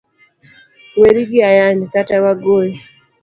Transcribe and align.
weri 0.99 1.21
gi 1.29 1.39
ayany, 1.49 1.79
kata 1.91 2.15
wagoyi. 2.23 2.75